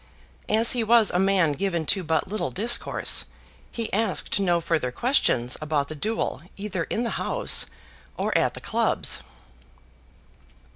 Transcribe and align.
As 0.49 0.71
he 0.71 0.83
was 0.83 1.11
a 1.11 1.19
man 1.19 1.51
given 1.51 1.85
to 1.85 2.03
but 2.03 2.27
little 2.27 2.49
discourse, 2.49 3.25
he 3.71 3.93
asked 3.93 4.39
no 4.39 4.59
further 4.59 4.91
questions 4.91 5.57
about 5.61 5.89
the 5.89 5.95
duel 5.95 6.41
either 6.57 6.85
in 6.85 7.03
the 7.03 7.11
House 7.21 7.67
or 8.17 8.35
at 8.35 8.55
the 8.55 8.61
Clubs. 8.61 9.21